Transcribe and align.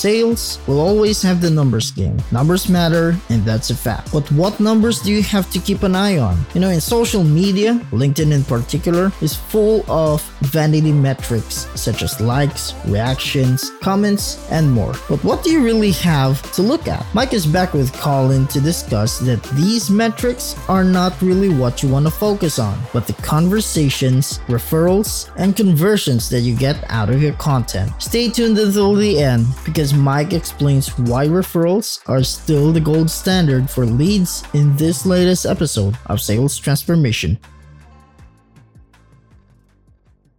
Sales 0.00 0.58
will 0.66 0.80
always 0.80 1.20
have 1.20 1.42
the 1.42 1.50
numbers 1.50 1.90
game. 1.90 2.16
Numbers 2.32 2.70
matter, 2.70 3.14
and 3.28 3.44
that's 3.44 3.68
a 3.68 3.74
fact. 3.74 4.10
But 4.10 4.32
what 4.32 4.58
numbers 4.58 5.02
do 5.02 5.12
you 5.12 5.22
have 5.24 5.50
to 5.50 5.58
keep 5.58 5.82
an 5.82 5.94
eye 5.94 6.16
on? 6.16 6.38
You 6.54 6.62
know, 6.62 6.70
in 6.70 6.80
social 6.80 7.22
media, 7.22 7.74
LinkedIn 7.92 8.32
in 8.32 8.42
particular, 8.44 9.12
is 9.20 9.36
full 9.36 9.84
of 9.90 10.22
vanity 10.40 10.90
metrics 10.90 11.66
such 11.74 12.02
as 12.02 12.18
likes, 12.18 12.72
reactions, 12.86 13.72
comments, 13.82 14.50
and 14.50 14.72
more. 14.72 14.94
But 15.06 15.22
what 15.22 15.44
do 15.44 15.50
you 15.50 15.62
really 15.62 15.92
have 15.92 16.40
to 16.52 16.62
look 16.62 16.88
at? 16.88 17.04
Mike 17.12 17.34
is 17.34 17.44
back 17.44 17.74
with 17.74 17.92
Collin 17.92 18.46
to 18.46 18.58
discuss 18.58 19.18
that 19.18 19.42
these 19.52 19.90
metrics 19.90 20.56
are 20.70 20.82
not 20.82 21.20
really 21.20 21.50
what 21.50 21.82
you 21.82 21.90
want 21.90 22.06
to 22.06 22.10
focus 22.10 22.58
on, 22.58 22.78
but 22.94 23.06
the 23.06 23.12
conversations, 23.20 24.38
referrals, 24.48 25.30
and 25.36 25.54
conversions 25.54 26.30
that 26.30 26.40
you 26.40 26.56
get 26.56 26.82
out 26.88 27.10
of 27.10 27.22
your 27.22 27.34
content. 27.34 27.92
Stay 27.98 28.30
tuned 28.30 28.56
until 28.56 28.94
the 28.94 29.22
end 29.22 29.46
because 29.62 29.89
as 29.90 29.98
Mike 29.98 30.32
explains 30.32 30.96
why 30.98 31.26
referrals 31.26 32.00
are 32.08 32.22
still 32.22 32.70
the 32.70 32.80
gold 32.80 33.10
standard 33.10 33.68
for 33.68 33.84
leads 33.84 34.44
in 34.54 34.76
this 34.76 35.04
latest 35.04 35.46
episode 35.46 35.96
of 36.06 36.20
Sales 36.20 36.56
Transformation. 36.56 37.38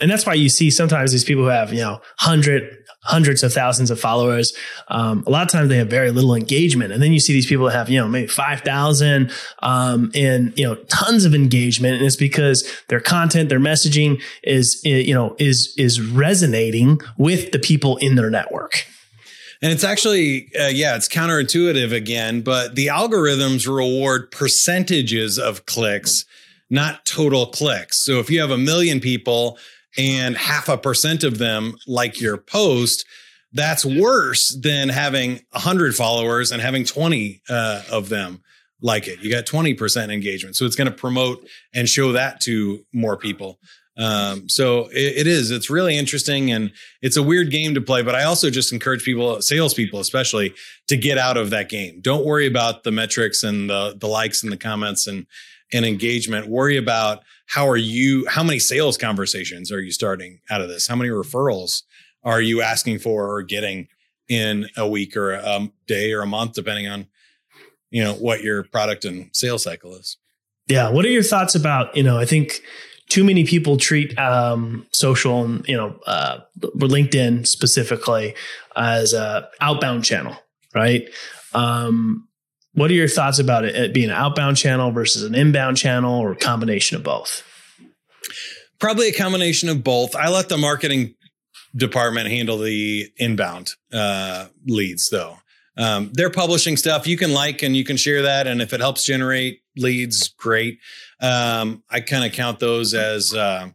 And 0.00 0.10
that's 0.10 0.26
why 0.26 0.34
you 0.34 0.48
see 0.48 0.70
sometimes 0.70 1.12
these 1.12 1.22
people 1.22 1.44
who 1.44 1.50
have, 1.50 1.72
you 1.72 1.80
know, 1.80 2.00
hundred, 2.18 2.76
hundreds 3.02 3.44
of 3.44 3.52
thousands 3.52 3.90
of 3.90 4.00
followers. 4.00 4.52
Um, 4.88 5.22
a 5.26 5.30
lot 5.30 5.42
of 5.42 5.48
times 5.48 5.68
they 5.68 5.78
have 5.78 5.88
very 5.88 6.10
little 6.10 6.34
engagement. 6.34 6.92
And 6.92 7.00
then 7.00 7.12
you 7.12 7.20
see 7.20 7.32
these 7.32 7.46
people 7.46 7.66
that 7.66 7.72
have, 7.72 7.88
you 7.88 8.00
know, 8.00 8.08
maybe 8.08 8.26
5,000, 8.26 9.30
um, 9.60 10.10
and, 10.14 10.58
you 10.58 10.64
know, 10.66 10.74
tons 10.88 11.24
of 11.24 11.34
engagement. 11.34 11.94
And 11.94 12.04
it's 12.04 12.16
because 12.16 12.68
their 12.88 13.00
content, 13.00 13.48
their 13.48 13.60
messaging 13.60 14.20
is, 14.42 14.80
you 14.84 15.14
know, 15.14 15.36
is, 15.38 15.72
is 15.78 16.00
resonating 16.00 17.00
with 17.16 17.52
the 17.52 17.60
people 17.60 17.96
in 17.98 18.16
their 18.16 18.28
network. 18.28 18.86
And 19.62 19.72
it's 19.72 19.84
actually, 19.84 20.50
uh, 20.58 20.68
yeah, 20.68 20.96
it's 20.96 21.08
counterintuitive 21.08 21.92
again, 21.92 22.42
but 22.42 22.74
the 22.74 22.88
algorithms 22.88 23.66
reward 23.66 24.30
percentages 24.30 25.38
of 25.38 25.66
clicks, 25.66 26.24
not 26.68 27.04
total 27.06 27.46
clicks. 27.46 28.04
So 28.04 28.18
if 28.18 28.30
you 28.30 28.40
have 28.40 28.50
a 28.50 28.58
million 28.58 29.00
people 29.00 29.58
and 29.96 30.36
half 30.36 30.68
a 30.68 30.76
percent 30.76 31.24
of 31.24 31.38
them 31.38 31.76
like 31.86 32.20
your 32.20 32.36
post, 32.36 33.06
that's 33.52 33.84
worse 33.84 34.54
than 34.62 34.90
having 34.90 35.40
100 35.50 35.94
followers 35.94 36.52
and 36.52 36.60
having 36.60 36.84
20 36.84 37.40
uh, 37.48 37.82
of 37.90 38.08
them 38.10 38.42
like 38.82 39.08
it. 39.08 39.20
You 39.20 39.30
got 39.30 39.46
20% 39.46 40.12
engagement. 40.12 40.56
So 40.56 40.66
it's 40.66 40.76
going 40.76 40.90
to 40.90 40.96
promote 40.96 41.46
and 41.74 41.88
show 41.88 42.12
that 42.12 42.40
to 42.42 42.84
more 42.92 43.16
people. 43.16 43.58
Um, 43.98 44.48
so 44.48 44.86
it, 44.88 45.18
it 45.18 45.26
is. 45.26 45.50
It's 45.50 45.70
really 45.70 45.96
interesting, 45.96 46.50
and 46.50 46.72
it's 47.02 47.16
a 47.16 47.22
weird 47.22 47.50
game 47.50 47.74
to 47.74 47.80
play. 47.80 48.02
But 48.02 48.14
I 48.14 48.24
also 48.24 48.50
just 48.50 48.72
encourage 48.72 49.04
people, 49.04 49.40
salespeople 49.40 50.00
especially, 50.00 50.54
to 50.88 50.96
get 50.96 51.18
out 51.18 51.36
of 51.36 51.50
that 51.50 51.68
game. 51.68 52.00
Don't 52.00 52.24
worry 52.24 52.46
about 52.46 52.84
the 52.84 52.92
metrics 52.92 53.42
and 53.42 53.70
the 53.70 53.96
the 53.98 54.08
likes 54.08 54.42
and 54.42 54.52
the 54.52 54.56
comments 54.56 55.06
and 55.06 55.26
and 55.72 55.84
engagement. 55.84 56.48
Worry 56.48 56.76
about 56.76 57.22
how 57.46 57.68
are 57.68 57.76
you? 57.76 58.26
How 58.28 58.42
many 58.42 58.58
sales 58.58 58.98
conversations 58.98 59.72
are 59.72 59.80
you 59.80 59.92
starting 59.92 60.40
out 60.50 60.60
of 60.60 60.68
this? 60.68 60.86
How 60.86 60.96
many 60.96 61.10
referrals 61.10 61.82
are 62.22 62.40
you 62.40 62.60
asking 62.60 62.98
for 62.98 63.30
or 63.30 63.42
getting 63.42 63.88
in 64.28 64.68
a 64.76 64.88
week 64.88 65.16
or 65.16 65.32
a 65.32 65.70
day 65.86 66.12
or 66.12 66.22
a 66.22 66.26
month, 66.26 66.54
depending 66.54 66.88
on 66.88 67.06
you 67.90 68.02
know 68.02 68.14
what 68.14 68.42
your 68.42 68.64
product 68.64 69.04
and 69.04 69.30
sales 69.32 69.62
cycle 69.62 69.94
is. 69.94 70.18
Yeah. 70.66 70.90
What 70.90 71.04
are 71.04 71.10
your 71.10 71.22
thoughts 71.22 71.54
about, 71.54 71.96
you 71.96 72.02
know, 72.02 72.18
I 72.18 72.24
think 72.24 72.60
too 73.16 73.24
many 73.24 73.46
people 73.46 73.78
treat 73.78 74.16
um, 74.18 74.86
social 74.92 75.42
and 75.42 75.66
you 75.66 75.74
know 75.74 75.98
uh, 76.06 76.40
LinkedIn 76.60 77.46
specifically 77.46 78.34
as 78.76 79.14
a 79.14 79.48
outbound 79.58 80.04
channel, 80.04 80.36
right? 80.74 81.08
Um, 81.54 82.28
what 82.74 82.90
are 82.90 82.94
your 82.94 83.08
thoughts 83.08 83.38
about 83.38 83.64
it, 83.64 83.74
it 83.74 83.94
being 83.94 84.10
an 84.10 84.16
outbound 84.16 84.58
channel 84.58 84.90
versus 84.90 85.22
an 85.22 85.34
inbound 85.34 85.78
channel, 85.78 86.20
or 86.20 86.32
a 86.32 86.36
combination 86.36 86.94
of 86.98 87.04
both? 87.04 87.42
Probably 88.80 89.08
a 89.08 89.14
combination 89.14 89.70
of 89.70 89.82
both. 89.82 90.14
I 90.14 90.28
let 90.28 90.50
the 90.50 90.58
marketing 90.58 91.14
department 91.74 92.28
handle 92.28 92.58
the 92.58 93.08
inbound 93.16 93.70
uh, 93.94 94.48
leads, 94.66 95.08
though. 95.08 95.38
Um, 95.76 96.10
they're 96.12 96.30
publishing 96.30 96.76
stuff 96.76 97.06
you 97.06 97.16
can 97.16 97.32
like 97.32 97.62
and 97.62 97.76
you 97.76 97.84
can 97.84 97.96
share 97.96 98.22
that, 98.22 98.46
and 98.46 98.62
if 98.62 98.72
it 98.72 98.80
helps 98.80 99.04
generate 99.04 99.60
leads, 99.76 100.28
great. 100.28 100.78
Um, 101.20 101.82
I 101.90 102.00
kind 102.00 102.24
of 102.24 102.32
count 102.32 102.60
those 102.60 102.94
as 102.94 103.34
uh, 103.34 103.68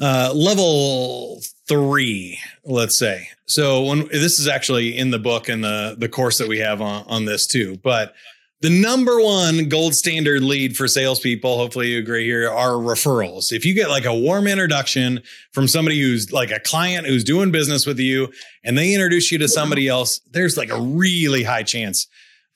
uh, 0.00 0.32
level 0.34 1.40
three, 1.68 2.38
let's 2.64 2.98
say. 2.98 3.28
So 3.46 3.84
when 3.84 4.08
this 4.08 4.38
is 4.38 4.48
actually 4.48 4.96
in 4.96 5.10
the 5.10 5.18
book 5.18 5.48
and 5.48 5.62
the 5.64 5.96
the 5.98 6.08
course 6.08 6.38
that 6.38 6.48
we 6.48 6.58
have 6.58 6.80
on, 6.80 7.04
on 7.06 7.24
this 7.24 7.46
too, 7.46 7.78
but 7.82 8.14
the 8.62 8.70
number 8.70 9.20
one 9.20 9.68
gold 9.68 9.94
standard 9.94 10.42
lead 10.42 10.76
for 10.76 10.88
salespeople, 10.88 11.58
hopefully 11.58 11.88
you 11.88 11.98
agree 11.98 12.24
here, 12.24 12.50
are 12.50 12.72
referrals. 12.72 13.52
If 13.52 13.66
you 13.66 13.74
get 13.74 13.90
like 13.90 14.06
a 14.06 14.14
warm 14.14 14.46
introduction 14.46 15.22
from 15.52 15.68
somebody 15.68 16.00
who's 16.00 16.32
like 16.32 16.50
a 16.50 16.60
client 16.60 17.06
who's 17.06 17.22
doing 17.22 17.50
business 17.50 17.84
with 17.84 17.98
you 17.98 18.32
and 18.64 18.76
they 18.76 18.94
introduce 18.94 19.30
you 19.30 19.36
to 19.38 19.48
somebody 19.48 19.88
else, 19.88 20.20
there's 20.30 20.56
like 20.56 20.70
a 20.70 20.80
really 20.80 21.42
high 21.42 21.64
chance 21.64 22.06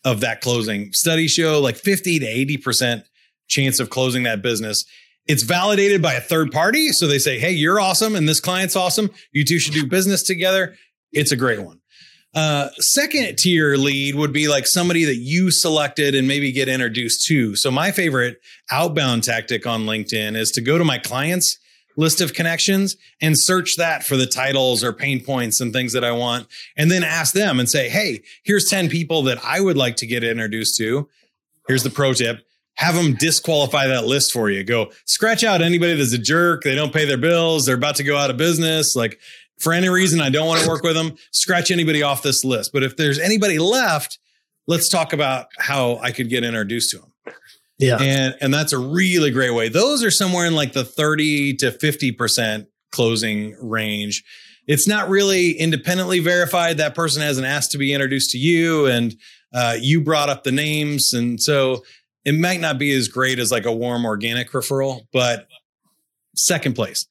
of 0.05 0.21
that 0.21 0.41
closing. 0.41 0.91
Studies 0.93 1.33
show 1.33 1.61
like 1.61 1.77
50 1.77 2.21
to 2.21 2.27
80% 2.27 3.05
chance 3.49 3.79
of 3.79 3.91
closing 3.91 4.23
that 4.23 4.41
business. 4.41 4.87
It's 5.27 5.43
validated 5.43 6.01
by 6.01 6.15
a 6.15 6.21
third 6.21 6.51
party. 6.51 6.89
So 6.93 7.07
they 7.07 7.19
say, 7.19 7.39
hey, 7.39 7.51
you're 7.51 7.79
awesome 7.79 8.17
and 8.17 8.27
this 8.27 8.41
client's 8.41 8.75
awesome. 8.75 9.11
You 9.33 9.45
two 9.45 9.59
should 9.59 9.75
do 9.75 9.87
business 9.87 10.23
together. 10.23 10.77
It's 11.13 11.33
a 11.33 11.37
great 11.37 11.63
one. 11.63 11.80
Uh, 12.33 12.69
second 12.79 13.37
tier 13.39 13.77
lead 13.77 14.15
would 14.15 14.33
be 14.33 14.47
like 14.47 14.67
somebody 14.67 15.05
that 15.05 15.17
you 15.17 15.51
selected 15.51 16.15
and 16.15 16.29
maybe 16.29 16.53
get 16.53 16.69
introduced 16.69 17.27
to. 17.27 17.57
So 17.57 17.71
my 17.71 17.91
favorite 17.91 18.41
outbound 18.71 19.25
tactic 19.25 19.67
on 19.67 19.83
LinkedIn 19.83 20.37
is 20.37 20.53
to 20.53 20.61
go 20.61 20.79
to 20.79 20.85
my 20.85 20.99
clients 20.99 21.59
list 21.97 22.21
of 22.21 22.35
connections 22.35 22.97
and 23.21 23.39
search 23.39 23.77
that 23.77 24.05
for 24.05 24.17
the 24.17 24.27
titles 24.27 24.83
or 24.83 24.93
pain 24.93 25.23
points 25.23 25.61
and 25.61 25.73
things 25.73 25.93
that 25.93 26.05
I 26.05 26.13
want. 26.13 26.47
And 26.77 26.91
then 26.91 27.05
ask 27.05 27.35
them 27.35 27.61
and 27.61 27.69
say, 27.69 27.89
Hey, 27.89 28.23
here's 28.43 28.69
10 28.69 28.89
people 28.89 29.23
that 29.25 29.39
I 29.45 29.61
would 29.61 29.77
like 29.77 29.97
to 29.97 30.07
get 30.07 30.25
introduced 30.25 30.77
to. 30.79 31.09
Here's 31.69 31.83
the 31.83 31.91
pro 31.91 32.15
tip. 32.15 32.47
Have 32.75 32.95
them 32.95 33.15
disqualify 33.15 33.89
that 33.89 34.07
list 34.07 34.33
for 34.33 34.49
you. 34.49 34.65
Go 34.65 34.91
scratch 35.05 35.45
out 35.45 35.61
anybody 35.61 35.95
that's 35.95 36.15
a 36.15 36.19
jerk. 36.19 36.63
They 36.63 36.75
don't 36.75 36.95
pay 36.95 37.05
their 37.05 37.19
bills. 37.19 37.67
They're 37.67 37.75
about 37.75 37.97
to 37.97 38.05
go 38.05 38.17
out 38.17 38.31
of 38.31 38.39
business. 38.39 38.97
Like 38.97 39.21
for 39.61 39.73
any 39.73 39.89
reason, 39.89 40.21
I 40.21 40.31
don't 40.31 40.47
want 40.47 40.63
to 40.63 40.69
work 40.69 40.83
with 40.83 40.95
them. 40.95 41.15
Scratch 41.33 41.71
anybody 41.71 42.03
off 42.03 42.23
this 42.23 42.45
list. 42.45 42.73
But 42.73 42.83
if 42.83 42.97
there's 42.97 43.19
anybody 43.19 43.59
left, 43.59 44.19
let's 44.67 44.89
talk 44.89 45.13
about 45.13 45.47
how 45.59 45.99
I 45.99 46.11
could 46.13 46.29
get 46.29 46.45
introduced 46.45 46.91
to 46.91 46.99
them. 46.99 47.35
Yeah. 47.79 47.97
And 48.01 48.35
and 48.41 48.53
that's 48.53 48.73
a 48.73 48.79
really 48.79 49.31
great 49.31 49.55
way. 49.55 49.69
Those 49.69 50.05
are 50.05 50.11
somewhere 50.11 50.47
in 50.47 50.55
like 50.55 50.73
the 50.73 50.85
30 50.85 51.57
to 51.57 51.71
50% 51.71 52.67
closing 52.93 53.57
range. 53.61 54.23
It's 54.67 54.87
not 54.87 55.09
really 55.09 55.53
independently 55.53 56.21
verified. 56.21 56.77
That 56.77 56.95
person 56.95 57.23
hasn't 57.23 57.47
asked 57.47 57.73
to 57.73 57.79
be 57.79 57.93
introduced 57.93 58.31
to 58.31 58.39
you 58.39 58.87
and 58.87 59.17
uh, 59.53 59.77
you 59.81 60.01
brought 60.03 60.29
up 60.29 60.45
the 60.45 60.53
names. 60.53 61.13
And 61.13 61.41
so 61.41 61.83
it 62.25 62.35
might 62.39 62.61
not 62.61 62.79
be 62.79 62.93
as 62.93 63.09
great 63.09 63.39
as 63.39 63.51
like 63.51 63.65
a 63.65 63.73
warm 63.73 64.05
organic 64.05 64.51
referral, 64.51 65.07
but 65.13 65.49
second 66.37 66.75
place. 66.75 67.07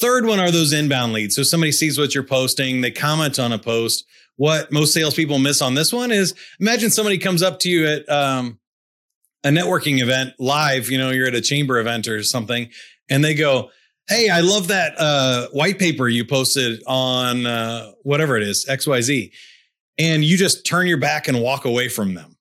Third 0.00 0.26
one 0.26 0.38
are 0.38 0.50
those 0.50 0.72
inbound 0.72 1.12
leads. 1.12 1.34
So 1.34 1.42
somebody 1.42 1.72
sees 1.72 1.98
what 1.98 2.14
you're 2.14 2.24
posting, 2.24 2.80
they 2.80 2.90
comment 2.90 3.38
on 3.38 3.52
a 3.52 3.58
post. 3.58 4.04
What 4.36 4.70
most 4.70 4.94
salespeople 4.94 5.40
miss 5.40 5.60
on 5.60 5.74
this 5.74 5.92
one 5.92 6.12
is 6.12 6.34
imagine 6.60 6.90
somebody 6.90 7.18
comes 7.18 7.42
up 7.42 7.58
to 7.60 7.68
you 7.68 7.86
at 7.88 8.08
um, 8.08 8.60
a 9.42 9.48
networking 9.48 10.00
event 10.00 10.34
live, 10.38 10.90
you 10.90 10.98
know, 10.98 11.10
you're 11.10 11.26
at 11.26 11.34
a 11.34 11.40
chamber 11.40 11.80
event 11.80 12.06
or 12.06 12.22
something, 12.22 12.70
and 13.10 13.24
they 13.24 13.34
go, 13.34 13.70
Hey, 14.08 14.30
I 14.30 14.40
love 14.40 14.68
that 14.68 14.94
uh, 14.98 15.48
white 15.48 15.78
paper 15.78 16.08
you 16.08 16.24
posted 16.24 16.82
on 16.86 17.44
uh, 17.44 17.92
whatever 18.04 18.36
it 18.38 18.42
is, 18.42 18.64
XYZ. 18.66 19.32
And 19.98 20.24
you 20.24 20.38
just 20.38 20.64
turn 20.64 20.86
your 20.86 20.96
back 20.96 21.28
and 21.28 21.42
walk 21.42 21.66
away 21.66 21.88
from 21.88 22.14
them. 22.14 22.37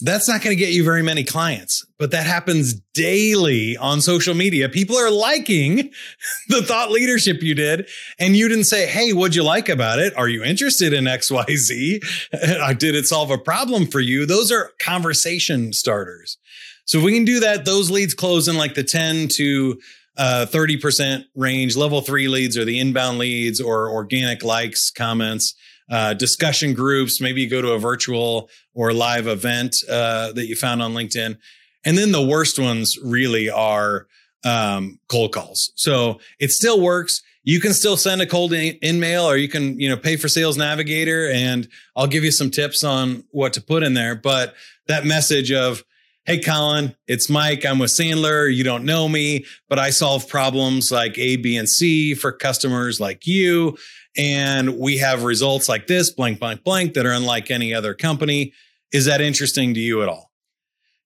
That's 0.00 0.28
not 0.28 0.42
going 0.42 0.56
to 0.56 0.60
get 0.60 0.72
you 0.72 0.84
very 0.84 1.02
many 1.02 1.22
clients, 1.22 1.86
but 1.98 2.10
that 2.10 2.26
happens 2.26 2.74
daily 2.94 3.76
on 3.76 4.00
social 4.00 4.34
media. 4.34 4.68
People 4.68 4.96
are 4.96 5.10
liking 5.10 5.90
the 6.48 6.62
thought 6.62 6.90
leadership 6.90 7.42
you 7.42 7.54
did, 7.54 7.88
and 8.18 8.36
you 8.36 8.48
didn't 8.48 8.64
say, 8.64 8.86
Hey, 8.86 9.12
what'd 9.12 9.34
you 9.34 9.44
like 9.44 9.68
about 9.68 9.98
it? 9.98 10.16
Are 10.16 10.28
you 10.28 10.42
interested 10.42 10.92
in 10.92 11.04
XYZ? 11.04 12.00
did 12.78 12.94
it 12.94 13.06
solve 13.06 13.30
a 13.30 13.38
problem 13.38 13.86
for 13.86 14.00
you? 14.00 14.26
Those 14.26 14.50
are 14.50 14.72
conversation 14.80 15.72
starters. 15.72 16.38
So 16.84 16.98
if 16.98 17.04
we 17.04 17.14
can 17.14 17.24
do 17.24 17.40
that, 17.40 17.64
those 17.64 17.90
leads 17.90 18.14
close 18.14 18.48
in 18.48 18.56
like 18.56 18.74
the 18.74 18.82
10 18.82 19.28
to 19.34 19.80
uh, 20.16 20.46
30% 20.50 21.24
range. 21.36 21.76
Level 21.76 22.00
three 22.00 22.28
leads 22.28 22.58
are 22.58 22.64
the 22.64 22.80
inbound 22.80 23.18
leads 23.18 23.60
or 23.60 23.88
organic 23.88 24.42
likes, 24.42 24.90
comments 24.90 25.54
uh, 25.90 26.14
discussion 26.14 26.74
groups. 26.74 27.20
Maybe 27.20 27.42
you 27.42 27.50
go 27.50 27.62
to 27.62 27.72
a 27.72 27.78
virtual 27.78 28.48
or 28.74 28.92
live 28.92 29.26
event 29.26 29.76
uh, 29.90 30.32
that 30.32 30.46
you 30.46 30.56
found 30.56 30.82
on 30.82 30.94
LinkedIn. 30.94 31.36
And 31.84 31.98
then 31.98 32.12
the 32.12 32.24
worst 32.24 32.58
ones 32.58 32.98
really 33.02 33.50
are 33.50 34.06
um, 34.44 34.98
cold 35.08 35.32
calls. 35.32 35.72
So 35.76 36.20
it 36.38 36.50
still 36.50 36.80
works. 36.80 37.22
You 37.44 37.60
can 37.60 37.72
still 37.74 37.96
send 37.96 38.22
a 38.22 38.26
cold 38.26 38.52
InMail 38.52 39.24
or 39.24 39.36
you 39.36 39.48
can, 39.48 39.78
you 39.80 39.88
know, 39.88 39.96
pay 39.96 40.16
for 40.16 40.28
sales 40.28 40.56
navigator 40.56 41.28
and 41.30 41.68
I'll 41.96 42.06
give 42.06 42.22
you 42.22 42.30
some 42.30 42.50
tips 42.50 42.84
on 42.84 43.24
what 43.30 43.52
to 43.54 43.60
put 43.60 43.82
in 43.82 43.94
there. 43.94 44.14
But 44.14 44.54
that 44.86 45.04
message 45.04 45.50
of, 45.50 45.82
Hey, 46.24 46.38
Collin, 46.38 46.94
it's 47.08 47.28
Mike. 47.28 47.66
I'm 47.66 47.80
with 47.80 47.90
Sandler. 47.90 48.54
You 48.54 48.62
don't 48.62 48.84
know 48.84 49.08
me, 49.08 49.44
but 49.68 49.78
I 49.78 49.90
solve 49.90 50.28
problems 50.28 50.92
like 50.92 51.18
A, 51.18 51.36
B, 51.36 51.56
and 51.56 51.68
C 51.68 52.14
for 52.14 52.30
customers 52.30 53.00
like 53.00 53.26
you 53.26 53.76
and 54.16 54.78
we 54.78 54.98
have 54.98 55.24
results 55.24 55.68
like 55.68 55.86
this, 55.86 56.10
blank, 56.10 56.38
blank, 56.38 56.64
blank, 56.64 56.94
that 56.94 57.06
are 57.06 57.12
unlike 57.12 57.50
any 57.50 57.72
other 57.72 57.94
company. 57.94 58.52
Is 58.92 59.06
that 59.06 59.20
interesting 59.20 59.74
to 59.74 59.80
you 59.80 60.02
at 60.02 60.08
all? 60.08 60.30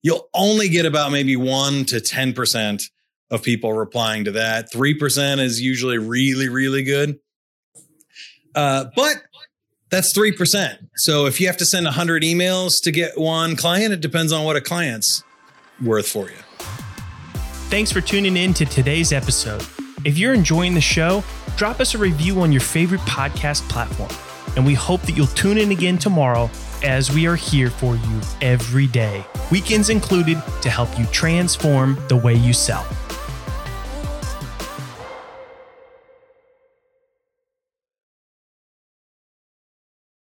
You'll 0.03 0.29
only 0.33 0.69
get 0.69 0.85
about 0.85 1.11
maybe 1.11 1.35
one 1.35 1.85
to 1.85 1.97
10% 1.97 2.83
of 3.31 3.43
people 3.43 3.73
replying 3.73 4.25
to 4.25 4.31
that. 4.33 4.71
3% 4.71 5.39
is 5.39 5.61
usually 5.61 5.97
really, 5.97 6.49
really 6.49 6.83
good. 6.83 7.19
Uh, 8.55 8.85
but 8.95 9.17
that's 9.89 10.17
3%. 10.17 10.77
So 10.95 11.25
if 11.25 11.39
you 11.39 11.47
have 11.47 11.57
to 11.57 11.65
send 11.65 11.85
100 11.85 12.23
emails 12.23 12.81
to 12.83 12.91
get 12.91 13.17
one 13.17 13.55
client, 13.55 13.93
it 13.93 14.01
depends 14.01 14.31
on 14.31 14.43
what 14.43 14.55
a 14.55 14.61
client's 14.61 15.23
worth 15.83 16.07
for 16.07 16.29
you. 16.29 16.37
Thanks 17.69 17.91
for 17.91 18.01
tuning 18.01 18.37
in 18.37 18.53
to 18.55 18.65
today's 18.65 19.11
episode. 19.11 19.65
If 20.05 20.17
you're 20.17 20.33
enjoying 20.33 20.73
the 20.73 20.81
show, 20.81 21.23
drop 21.57 21.79
us 21.79 21.95
a 21.95 21.97
review 21.97 22.39
on 22.41 22.51
your 22.51 22.61
favorite 22.61 23.01
podcast 23.01 23.67
platform. 23.69 24.11
And 24.55 24.65
we 24.65 24.73
hope 24.73 25.01
that 25.01 25.17
you'll 25.17 25.27
tune 25.27 25.57
in 25.57 25.71
again 25.71 25.97
tomorrow 25.97 26.49
as 26.83 27.11
we 27.11 27.27
are 27.27 27.35
here 27.35 27.69
for 27.69 27.95
you 27.95 28.21
every 28.41 28.87
day, 28.87 29.23
weekends 29.51 29.89
included, 29.89 30.41
to 30.61 30.69
help 30.69 30.97
you 30.97 31.05
transform 31.07 31.97
the 32.07 32.15
way 32.15 32.35
you 32.35 32.53
sell. 32.53 32.85